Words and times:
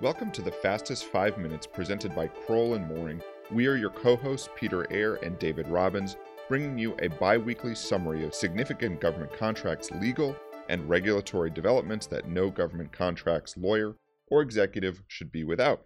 Welcome 0.00 0.30
to 0.30 0.42
the 0.42 0.52
Fastest 0.52 1.06
5 1.06 1.38
Minutes 1.38 1.66
presented 1.66 2.14
by 2.14 2.28
Crowell 2.28 2.74
and 2.74 2.86
Moring. 2.86 3.20
We 3.50 3.66
are 3.66 3.74
your 3.74 3.90
co-hosts 3.90 4.48
Peter 4.54 4.86
Eyre 4.92 5.16
and 5.24 5.36
David 5.40 5.66
Robbins, 5.66 6.16
bringing 6.48 6.78
you 6.78 6.94
a 7.00 7.08
bi-weekly 7.08 7.74
summary 7.74 8.24
of 8.24 8.32
significant 8.32 9.00
government 9.00 9.36
contracts 9.36 9.90
legal 9.90 10.36
and 10.68 10.88
regulatory 10.88 11.50
developments 11.50 12.06
that 12.06 12.28
no 12.28 12.48
government 12.48 12.92
contracts 12.92 13.56
lawyer 13.56 13.96
or 14.28 14.40
executive 14.40 15.02
should 15.08 15.32
be 15.32 15.42
without. 15.42 15.82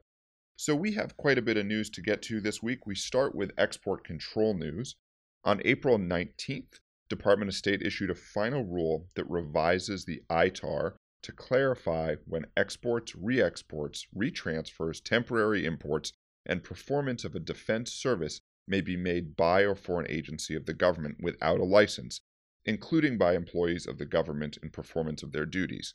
So 0.57 0.77
we 0.77 0.93
have 0.93 1.17
quite 1.17 1.39
a 1.39 1.43
bit 1.43 1.57
of 1.57 1.65
news 1.65 1.89
to 1.89 2.03
get 2.03 2.21
to 2.25 2.43
this 2.43 2.63
week. 2.63 2.85
We 2.85 2.95
start 2.95 3.35
with 3.35 3.53
export 3.57 4.05
control 4.05 4.53
news. 4.53 4.95
On 5.43 5.63
April 5.65 5.99
19th, 5.99 6.81
Department 7.09 7.49
of 7.49 7.55
State 7.55 7.81
issued 7.81 8.11
a 8.11 8.15
final 8.15 8.63
rule 8.63 9.07
that 9.17 9.31
revises 9.31 10.05
the 10.05 10.21
ITAR 10.29 10.97
to 11.23 11.33
clarify 11.33 12.17
when 12.27 12.47
exports, 12.57 13.15
re 13.15 13.41
exports, 13.41 14.07
retransfers, 14.15 15.03
temporary 15.03 15.65
imports, 15.65 16.13
and 16.45 16.65
performance 16.65 17.25
of 17.25 17.35
a 17.35 17.41
defense 17.41 17.93
service 17.93 18.41
may 18.67 18.81
be 18.81 18.97
made 18.97 19.37
by 19.37 19.63
or 19.63 19.75
for 19.75 20.01
an 20.01 20.11
agency 20.11 20.55
of 20.55 20.67
the 20.67 20.75
government 20.75 21.17
without 21.21 21.61
a 21.61 21.65
license, 21.65 22.21
including 22.65 23.19
by 23.19 23.35
employees 23.35 23.87
of 23.87 23.99
the 23.99 24.07
government 24.07 24.59
in 24.63 24.71
performance 24.71 25.23
of 25.23 25.33
their 25.33 25.47
duties. 25.47 25.95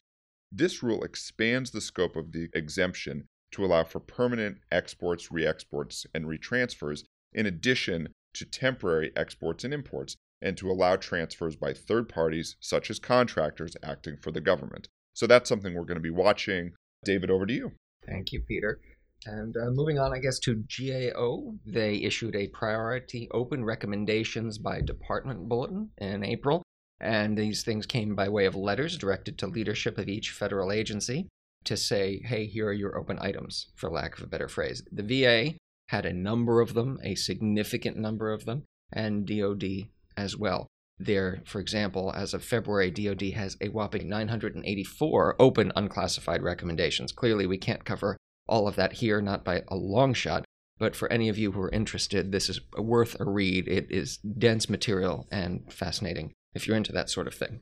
This 0.51 0.81
rule 0.81 1.03
expands 1.03 1.71
the 1.71 1.81
scope 1.81 2.15
of 2.15 2.31
the 2.31 2.49
exemption 2.53 3.27
to 3.51 3.65
allow 3.65 3.83
for 3.83 3.99
permanent 3.99 4.59
exports, 4.71 5.31
re 5.31 5.45
exports, 5.45 6.05
and 6.13 6.25
retransfers, 6.25 7.03
in 7.33 7.45
addition 7.45 8.09
to 8.33 8.45
temporary 8.45 9.11
exports 9.15 9.63
and 9.63 9.73
imports, 9.73 10.15
and 10.41 10.57
to 10.57 10.69
allow 10.69 10.95
transfers 10.95 11.55
by 11.55 11.73
third 11.73 12.07
parties, 12.07 12.55
such 12.59 12.89
as 12.89 12.99
contractors 12.99 13.75
acting 13.83 14.15
for 14.17 14.31
the 14.31 14.41
government. 14.41 14.87
So 15.17 15.25
that's 15.25 15.49
something 15.49 15.73
we're 15.73 15.85
going 15.85 15.97
to 15.97 15.99
be 15.99 16.11
watching. 16.11 16.73
David, 17.03 17.31
over 17.31 17.47
to 17.47 17.53
you. 17.53 17.71
Thank 18.05 18.31
you, 18.31 18.43
Peter. 18.47 18.79
And 19.25 19.57
uh, 19.57 19.71
moving 19.71 19.97
on, 19.97 20.13
I 20.13 20.19
guess, 20.19 20.37
to 20.41 20.63
GAO, 20.69 21.55
they 21.65 21.95
issued 21.95 22.35
a 22.35 22.49
priority 22.49 23.27
open 23.31 23.65
recommendations 23.65 24.59
by 24.59 24.81
department 24.81 25.49
bulletin 25.49 25.89
in 25.97 26.23
April. 26.23 26.61
And 26.99 27.35
these 27.35 27.63
things 27.63 27.87
came 27.87 28.13
by 28.13 28.29
way 28.29 28.45
of 28.45 28.55
letters 28.55 28.95
directed 28.95 29.39
to 29.39 29.47
leadership 29.47 29.97
of 29.97 30.07
each 30.07 30.29
federal 30.29 30.71
agency 30.71 31.27
to 31.63 31.75
say, 31.75 32.21
hey, 32.23 32.45
here 32.45 32.67
are 32.67 32.73
your 32.73 32.95
open 32.95 33.17
items, 33.19 33.71
for 33.73 33.89
lack 33.89 34.19
of 34.19 34.23
a 34.23 34.27
better 34.27 34.47
phrase. 34.47 34.83
The 34.91 35.01
VA 35.01 35.55
had 35.89 36.05
a 36.05 36.13
number 36.13 36.61
of 36.61 36.75
them, 36.75 36.99
a 37.03 37.15
significant 37.15 37.97
number 37.97 38.31
of 38.31 38.45
them, 38.45 38.65
and 38.93 39.25
DOD 39.25 39.87
as 40.15 40.37
well. 40.37 40.67
There, 40.99 41.43
for 41.45 41.59
example, 41.59 42.11
as 42.15 42.33
of 42.33 42.43
February, 42.43 42.89
DoD 42.89 43.33
has 43.33 43.55
a 43.61 43.69
whopping 43.69 44.09
984 44.09 45.35
open 45.39 45.71
unclassified 45.75 46.41
recommendations. 46.41 47.11
Clearly, 47.11 47.45
we 47.45 47.57
can't 47.57 47.85
cover 47.85 48.17
all 48.47 48.67
of 48.67 48.75
that 48.77 48.93
here, 48.93 49.21
not 49.21 49.43
by 49.43 49.63
a 49.67 49.75
long 49.75 50.13
shot. 50.13 50.43
But 50.79 50.95
for 50.95 51.11
any 51.11 51.29
of 51.29 51.37
you 51.37 51.51
who 51.51 51.61
are 51.61 51.71
interested, 51.71 52.31
this 52.31 52.49
is 52.49 52.61
worth 52.77 53.19
a 53.19 53.25
read. 53.25 53.67
It 53.67 53.87
is 53.89 54.17
dense 54.17 54.69
material 54.69 55.27
and 55.31 55.71
fascinating 55.71 56.33
if 56.53 56.67
you're 56.67 56.77
into 56.77 56.91
that 56.93 57.09
sort 57.09 57.27
of 57.27 57.33
thing. 57.33 57.61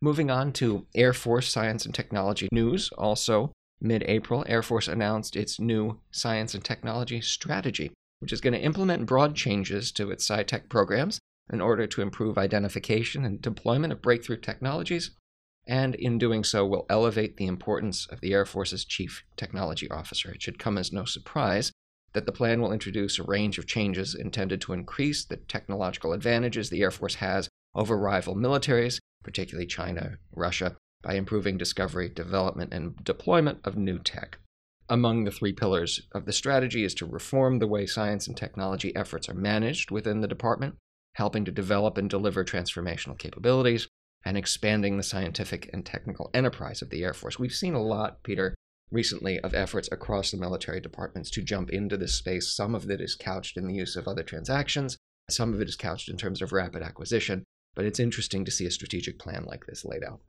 Moving 0.00 0.30
on 0.30 0.52
to 0.54 0.86
Air 0.94 1.12
Force 1.12 1.48
Science 1.48 1.84
and 1.86 1.94
Technology 1.94 2.48
news. 2.52 2.90
Also, 2.98 3.52
mid 3.80 4.02
April, 4.06 4.44
Air 4.46 4.62
Force 4.62 4.88
announced 4.88 5.36
its 5.36 5.60
new 5.60 6.00
science 6.10 6.54
and 6.54 6.64
technology 6.64 7.20
strategy, 7.20 7.92
which 8.18 8.32
is 8.32 8.40
going 8.40 8.54
to 8.54 8.60
implement 8.60 9.06
broad 9.06 9.34
changes 9.34 9.92
to 9.92 10.10
its 10.10 10.28
SciTech 10.28 10.68
programs 10.68 11.18
in 11.52 11.60
order 11.60 11.86
to 11.86 12.02
improve 12.02 12.38
identification 12.38 13.24
and 13.24 13.42
deployment 13.42 13.92
of 13.92 14.02
breakthrough 14.02 14.38
technologies, 14.38 15.10
and 15.66 15.94
in 15.94 16.18
doing 16.18 16.44
so 16.44 16.66
will 16.66 16.86
elevate 16.88 17.36
the 17.36 17.46
importance 17.46 18.06
of 18.06 18.20
the 18.20 18.32
Air 18.32 18.44
Force's 18.44 18.84
Chief 18.84 19.24
Technology 19.36 19.90
Officer. 19.90 20.30
It 20.32 20.42
should 20.42 20.58
come 20.58 20.78
as 20.78 20.92
no 20.92 21.04
surprise 21.04 21.72
that 22.12 22.26
the 22.26 22.32
plan 22.32 22.60
will 22.60 22.72
introduce 22.72 23.18
a 23.18 23.24
range 23.24 23.58
of 23.58 23.66
changes 23.66 24.14
intended 24.14 24.60
to 24.62 24.72
increase 24.72 25.24
the 25.24 25.36
technological 25.36 26.12
advantages 26.12 26.70
the 26.70 26.82
Air 26.82 26.90
Force 26.90 27.16
has 27.16 27.48
over 27.74 27.98
rival 27.98 28.36
militaries, 28.36 28.98
particularly 29.22 29.66
China, 29.66 30.18
Russia, 30.34 30.76
by 31.02 31.14
improving 31.14 31.58
discovery, 31.58 32.08
development, 32.08 32.72
and 32.72 33.02
deployment 33.04 33.58
of 33.64 33.76
new 33.76 33.98
tech. 33.98 34.38
Among 34.88 35.24
the 35.24 35.30
three 35.30 35.52
pillars 35.52 36.02
of 36.12 36.24
the 36.24 36.32
strategy 36.32 36.84
is 36.84 36.94
to 36.94 37.06
reform 37.06 37.58
the 37.58 37.66
way 37.66 37.86
science 37.86 38.28
and 38.28 38.36
technology 38.36 38.94
efforts 38.94 39.28
are 39.28 39.34
managed 39.34 39.90
within 39.90 40.20
the 40.20 40.28
department, 40.28 40.76
helping 41.14 41.44
to 41.44 41.50
develop 41.50 41.98
and 41.98 42.10
deliver 42.10 42.44
transformational 42.44 43.18
capabilities, 43.18 43.88
and 44.24 44.36
expanding 44.36 44.96
the 44.96 45.02
scientific 45.02 45.68
and 45.72 45.84
technical 45.84 46.30
enterprise 46.32 46.82
of 46.82 46.90
the 46.90 47.04
Air 47.04 47.12
Force. 47.12 47.38
We've 47.38 47.52
seen 47.52 47.74
a 47.74 47.82
lot, 47.82 48.22
Peter, 48.22 48.54
recently 48.90 49.38
of 49.40 49.54
efforts 49.54 49.88
across 49.92 50.30
the 50.30 50.36
military 50.36 50.80
departments 50.80 51.30
to 51.30 51.42
jump 51.42 51.70
into 51.70 51.96
this 51.96 52.14
space. 52.14 52.54
Some 52.54 52.74
of 52.74 52.90
it 52.90 53.00
is 53.00 53.16
couched 53.16 53.56
in 53.56 53.66
the 53.66 53.74
use 53.74 53.96
of 53.96 54.08
other 54.08 54.22
transactions, 54.22 54.96
some 55.30 55.54
of 55.54 55.60
it 55.60 55.68
is 55.68 55.76
couched 55.76 56.08
in 56.08 56.16
terms 56.16 56.42
of 56.42 56.52
rapid 56.52 56.82
acquisition, 56.82 57.44
but 57.74 57.84
it's 57.84 58.00
interesting 58.00 58.44
to 58.44 58.50
see 58.50 58.66
a 58.66 58.70
strategic 58.70 59.18
plan 59.18 59.44
like 59.44 59.66
this 59.66 59.84
laid 59.84 60.04
out. 60.04 60.20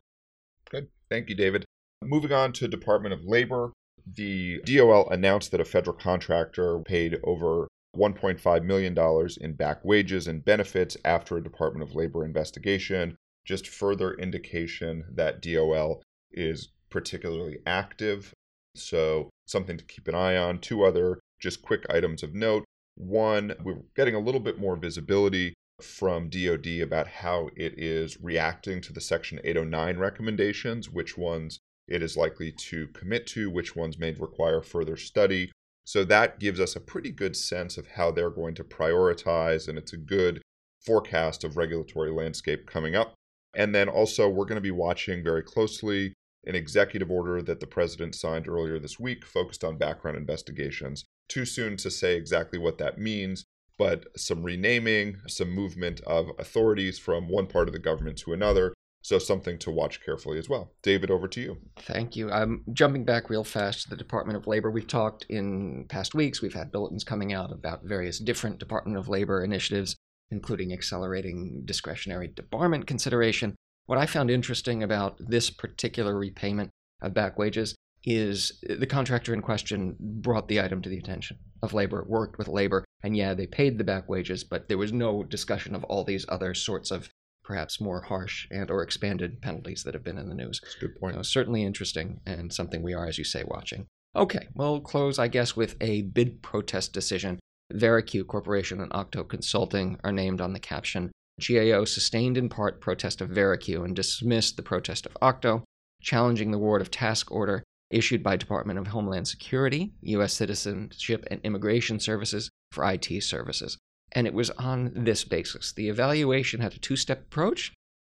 Good. 0.70 0.88
Thank 1.10 1.30
you, 1.30 1.36
David. 1.36 1.66
Moving 2.04 2.32
on 2.32 2.54
to 2.54 2.68
Department 2.68 3.14
of 3.14 3.24
Labor, 3.24 3.72
the 4.06 4.62
DOL 4.66 5.10
announced 5.10 5.52
that 5.52 5.62
a 5.62 5.66
federal 5.66 5.96
contractor 5.96 6.80
paid 6.80 7.18
over 7.24 7.68
$1.5 7.98 8.64
million 8.64 8.98
in 9.42 9.54
back 9.54 9.84
wages 9.84 10.28
and 10.28 10.46
benefits 10.46 10.98
after 11.06 11.38
a 11.38 11.44
Department 11.44 11.88
of 11.88 11.96
Labor 11.96 12.26
investigation. 12.26 13.16
Just 13.46 13.68
further 13.68 14.14
indication 14.14 15.06
that 15.14 15.42
DOL 15.42 16.02
is 16.32 16.70
particularly 16.90 17.60
active. 17.66 18.34
So, 18.76 19.30
something 19.46 19.78
to 19.78 19.86
keep 19.86 20.08
an 20.08 20.16
eye 20.16 20.36
on. 20.36 20.60
Two 20.60 20.84
other 20.84 21.20
just 21.40 21.62
quick 21.62 21.86
items 21.90 22.24
of 22.24 22.34
note. 22.34 22.66
One, 22.96 23.54
we're 23.64 23.82
getting 23.96 24.16
a 24.16 24.20
little 24.20 24.40
bit 24.40 24.60
more 24.60 24.76
visibility 24.76 25.54
from 25.82 26.30
DoD 26.30 26.82
about 26.82 27.08
how 27.08 27.50
it 27.56 27.78
is 27.78 28.22
reacting 28.22 28.82
to 28.82 28.94
the 28.94 29.02
Section 29.02 29.40
809 29.44 29.98
recommendations, 29.98 30.90
which 30.90 31.18
ones 31.18 31.60
it 31.88 32.02
is 32.02 32.18
likely 32.18 32.52
to 32.52 32.88
commit 32.88 33.28
to, 33.28 33.50
which 33.50 33.76
ones 33.76 34.00
may 34.00 34.12
require 34.12 34.62
further 34.62 34.98
study. 34.98 35.52
So 35.86 36.04
that 36.06 36.40
gives 36.40 36.60
us 36.60 36.76
a 36.76 36.82
pretty 36.82 37.12
good 37.12 37.38
sense 37.38 37.78
of 37.78 37.88
how 37.88 38.12
they're 38.12 38.32
going 38.32 38.56
to 38.56 38.64
prioritize, 38.64 39.68
and 39.68 39.78
it's 39.78 39.94
a 39.94 39.98
good 39.98 40.42
forecast 40.84 41.44
of 41.44 41.58
regulatory 41.58 42.12
landscape 42.12 42.66
coming 42.66 42.96
up. 42.96 43.14
And 43.56 43.74
then 43.74 43.88
also, 43.88 44.28
we're 44.28 44.46
going 44.46 44.56
to 44.56 44.62
be 44.62 44.72
watching 44.72 45.24
very 45.24 45.44
closely 45.44 46.14
an 46.46 46.56
executive 46.56 47.10
order 47.10 47.42
that 47.42 47.60
the 47.60 47.68
president 47.68 48.16
signed 48.16 48.48
earlier 48.48 48.80
this 48.80 49.00
week 49.00 49.26
focused 49.26 49.64
on 49.64 49.78
background 49.78 50.18
investigations. 50.18 51.06
Too 51.30 51.46
soon 51.46 51.78
to 51.78 51.90
say 51.90 52.16
exactly 52.16 52.60
what 52.60 52.78
that 52.80 53.00
means, 53.00 53.46
but 53.78 54.06
some 54.18 54.44
renaming, 54.44 55.18
some 55.28 55.50
movement 55.50 56.02
of 56.02 56.32
authorities 56.38 57.00
from 57.00 57.30
one 57.30 57.48
part 57.48 57.68
of 57.68 57.74
the 57.74 57.80
government 57.80 58.18
to 58.20 58.34
another, 58.34 58.74
so 59.06 59.20
something 59.20 59.60
to 59.60 59.70
watch 59.70 60.04
carefully 60.04 60.40
as 60.40 60.50
well. 60.50 60.72
David, 60.82 61.12
over 61.12 61.28
to 61.28 61.40
you. 61.40 61.58
Thank 61.78 62.16
you. 62.16 62.32
I'm 62.32 62.64
jumping 62.74 63.06
back 63.06 63.30
real 63.30 63.44
fast 63.44 63.84
to 63.84 63.90
the 63.92 63.96
Department 63.96 64.36
of 64.36 64.48
Labor. 64.48 64.72
We've 64.72 64.88
talked 64.88 65.28
in 65.30 65.86
past 65.88 66.16
weeks, 66.16 66.42
we've 66.42 66.56
had 66.56 66.72
bulletins 66.72 67.04
coming 67.04 67.32
out 67.32 67.52
about 67.52 67.84
various 67.84 68.18
different 68.18 68.58
Department 68.58 68.98
of 68.98 69.08
Labor 69.08 69.44
initiatives, 69.44 69.96
including 70.32 70.74
accelerating 70.74 71.62
discretionary 71.66 72.30
debarment 72.30 72.88
consideration. 72.88 73.56
What 73.86 74.00
I 74.00 74.08
found 74.08 74.32
interesting 74.32 74.82
about 74.82 75.18
this 75.20 75.52
particular 75.52 76.18
repayment 76.18 76.72
of 77.04 77.14
back 77.14 77.38
wages 77.38 77.76
is 78.06 78.64
the 78.68 78.88
contractor 78.88 79.36
in 79.36 79.44
question 79.44 79.96
brought 80.00 80.48
the 80.48 80.60
item 80.60 80.82
to 80.82 80.90
the 80.90 80.98
attention 80.98 81.38
of 81.62 81.76
labor, 81.76 82.04
worked 82.08 82.40
with 82.40 82.48
labor, 82.48 82.84
and 83.04 83.16
yeah, 83.16 83.36
they 83.36 83.46
paid 83.46 83.78
the 83.78 83.84
back 83.84 84.10
wages, 84.10 84.44
but 84.44 84.68
there 84.68 84.80
was 84.80 84.92
no 84.92 85.24
discussion 85.24 85.76
of 85.76 85.84
all 85.84 86.04
these 86.04 86.26
other 86.28 86.56
sorts 86.56 86.90
of 86.90 87.08
perhaps 87.46 87.80
more 87.80 88.02
harsh 88.02 88.48
and 88.52 88.72
or 88.72 88.82
expanded 88.82 89.42
penalties 89.42 89.84
that 89.84 89.94
have 89.94 90.04
been 90.04 90.18
in 90.18 90.28
the 90.28 90.36
news. 90.36 90.60
That's 90.62 90.76
good 90.76 91.00
point. 91.00 91.16
So 91.16 91.22
certainly 91.22 91.64
interesting 91.64 92.20
and 92.26 92.52
something 92.52 92.82
we 92.82 92.94
are, 92.94 93.08
as 93.08 93.18
you 93.18 93.24
say, 93.24 93.44
watching. 93.46 93.86
Okay, 94.16 94.48
we'll 94.56 94.82
close, 94.82 95.20
I 95.20 95.28
guess, 95.28 95.56
with 95.56 95.76
a 95.82 96.04
bid 96.04 96.42
protest 96.42 96.94
decision. 96.94 97.40
VariQ 97.74 98.28
Corporation 98.28 98.82
and 98.82 98.92
Octo 98.94 99.24
Consulting 99.24 100.00
are 100.04 100.12
named 100.12 100.42
on 100.42 100.54
the 100.54 100.60
caption. 100.60 101.12
GAO 101.40 101.84
sustained 101.84 102.38
in 102.38 102.48
part 102.48 102.80
protest 102.80 103.22
of 103.22 103.30
VariQ 103.30 103.84
and 103.84 103.96
dismissed 103.96 104.56
the 104.56 104.64
protest 104.64 105.06
of 105.06 105.18
Octo, 105.22 105.64
challenging 106.02 106.52
the 106.52 106.58
award 106.58 106.82
of 106.82 106.92
task 106.92 107.32
order 107.32 107.64
issued 107.92 108.24
by 108.24 108.36
Department 108.36 108.80
of 108.80 108.88
Homeland 108.88 109.28
Security, 109.28 109.94
U.S. 110.02 110.34
Citizenship 110.34 111.26
and 111.30 111.40
Immigration 111.44 112.00
Services 112.00 112.50
for 112.72 112.90
IT 112.90 113.24
services. 113.24 113.78
And 114.16 114.26
it 114.26 114.34
was 114.34 114.50
on 114.52 114.92
this 114.96 115.26
basis. 115.26 115.74
The 115.74 115.90
evaluation 115.90 116.62
had 116.62 116.74
a 116.74 116.80
two 116.80 116.96
step 116.96 117.24
approach. 117.24 117.74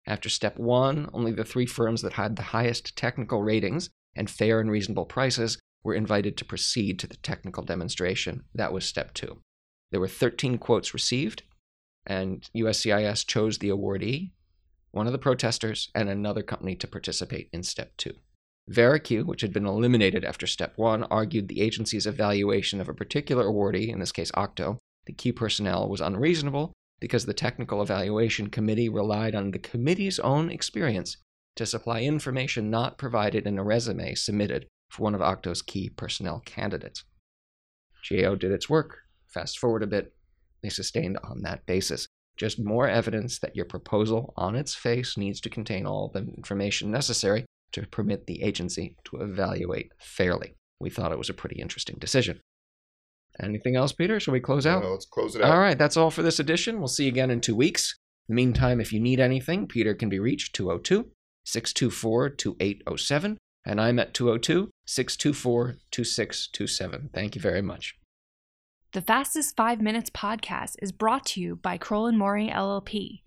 After 0.05 0.29
step 0.29 0.57
one, 0.57 1.09
only 1.11 1.33
the 1.33 1.43
three 1.43 1.65
firms 1.65 2.01
that 2.03 2.13
had 2.13 2.35
the 2.35 2.43
highest 2.43 2.95
technical 2.95 3.43
ratings 3.43 3.89
and 4.15 4.29
fair 4.29 4.61
and 4.61 4.71
reasonable 4.71 5.05
prices 5.05 5.57
were 5.83 5.93
invited 5.93 6.37
to 6.37 6.45
proceed 6.45 6.99
to 6.99 7.07
the 7.07 7.17
technical 7.17 7.63
demonstration. 7.63 8.43
That 8.53 8.71
was 8.71 8.85
step 8.85 9.13
two. 9.13 9.39
There 9.91 9.99
were 9.99 10.07
13 10.07 10.57
quotes 10.57 10.93
received, 10.93 11.43
and 12.05 12.47
USCIS 12.55 13.25
chose 13.25 13.57
the 13.57 13.69
awardee, 13.69 14.31
one 14.91 15.07
of 15.07 15.13
the 15.13 15.19
protesters, 15.19 15.89
and 15.93 16.09
another 16.09 16.41
company 16.41 16.75
to 16.75 16.87
participate 16.87 17.49
in 17.51 17.63
step 17.63 17.95
two. 17.97 18.13
VariQ, 18.69 19.25
which 19.25 19.41
had 19.41 19.53
been 19.53 19.65
eliminated 19.65 20.25
after 20.25 20.45
step 20.45 20.73
one, 20.77 21.03
argued 21.05 21.47
the 21.47 21.61
agency's 21.61 22.05
evaluation 22.05 22.81
of 22.81 22.89
a 22.89 22.93
particular 22.93 23.45
awardee, 23.45 23.89
in 23.89 23.99
this 23.99 24.11
case 24.11 24.31
Octo, 24.33 24.77
the 25.07 25.13
key 25.13 25.31
personnel, 25.31 25.89
was 25.89 26.01
unreasonable 26.01 26.73
because 26.99 27.25
the 27.25 27.33
technical 27.33 27.81
evaluation 27.81 28.49
committee 28.49 28.89
relied 28.89 29.33
on 29.33 29.51
the 29.51 29.59
committee's 29.59 30.19
own 30.19 30.51
experience 30.51 31.17
to 31.55 31.65
supply 31.65 32.01
information 32.01 32.69
not 32.69 32.97
provided 32.97 33.47
in 33.47 33.57
a 33.57 33.63
resume 33.63 34.13
submitted 34.13 34.67
for 34.89 35.03
one 35.03 35.15
of 35.15 35.21
Octo's 35.21 35.61
key 35.61 35.89
personnel 35.89 36.41
candidates. 36.45 37.03
GAO 38.07 38.35
did 38.35 38.51
its 38.51 38.69
work. 38.69 38.99
Fast 39.27 39.59
forward 39.59 39.83
a 39.83 39.87
bit, 39.87 40.13
they 40.61 40.69
sustained 40.69 41.17
on 41.23 41.41
that 41.41 41.65
basis. 41.65 42.07
Just 42.37 42.63
more 42.63 42.87
evidence 42.87 43.39
that 43.39 43.55
your 43.55 43.65
proposal 43.65 44.33
on 44.37 44.55
its 44.55 44.75
face 44.75 45.17
needs 45.17 45.41
to 45.41 45.49
contain 45.49 45.85
all 45.85 46.09
the 46.13 46.19
information 46.37 46.91
necessary 46.91 47.45
to 47.71 47.87
permit 47.87 48.27
the 48.27 48.43
agency 48.43 48.95
to 49.05 49.17
evaluate 49.17 49.91
fairly. 49.99 50.53
We 50.79 50.89
thought 50.89 51.11
it 51.11 51.17
was 51.17 51.29
a 51.29 51.33
pretty 51.33 51.59
interesting 51.59 51.97
decision. 51.99 52.39
Anything 53.41 53.75
else, 53.75 53.91
Peter? 53.93 54.19
Shall 54.19 54.33
we 54.33 54.39
close 54.39 54.65
out? 54.65 54.83
let's 54.83 55.05
close 55.05 55.35
it 55.35 55.41
out. 55.41 55.51
All 55.51 55.59
right, 55.59 55.77
that's 55.77 55.97
all 55.97 56.09
for 56.09 56.23
this 56.23 56.39
edition. 56.39 56.79
We'll 56.79 56.87
see 56.87 57.03
you 57.03 57.09
again 57.09 57.29
in 57.29 57.41
two 57.41 57.55
weeks. 57.55 57.95
In 58.27 58.35
the 58.35 58.41
meantime, 58.41 58.81
if 58.81 58.91
you 58.91 58.99
need 58.99 59.19
anything, 59.19 59.67
Peter 59.67 59.93
can 59.93 60.09
be 60.09 60.19
reached 60.19 60.55
202 60.55 61.09
624 61.45 62.29
2807, 62.31 63.37
and 63.65 63.81
I'm 63.81 63.99
at 63.99 64.13
202 64.13 64.69
624 64.85 65.77
2627. 65.91 67.09
Thank 67.13 67.35
you 67.35 67.41
very 67.41 67.61
much. 67.61 67.95
The 68.93 69.01
Fastest 69.01 69.55
Five 69.55 69.81
Minutes 69.81 70.09
podcast 70.09 70.75
is 70.81 70.91
brought 70.91 71.25
to 71.27 71.41
you 71.41 71.55
by 71.55 71.77
Crowell 71.77 72.07
and 72.07 72.17
Moring 72.17 72.49
LLP. 72.49 73.21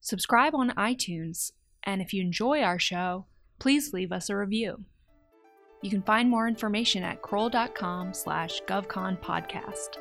Subscribe 0.00 0.54
on 0.54 0.70
iTunes, 0.70 1.50
and 1.82 2.00
if 2.00 2.12
you 2.12 2.22
enjoy 2.22 2.60
our 2.62 2.78
show, 2.78 3.26
please 3.58 3.92
leave 3.92 4.12
us 4.12 4.30
a 4.30 4.36
review. 4.36 4.84
You 5.82 5.90
can 5.90 6.02
find 6.02 6.28
more 6.30 6.48
information 6.48 7.02
at 7.02 7.22
crowell.com 7.22 8.14
slash 8.14 8.62
govconpodcast. 8.62 9.98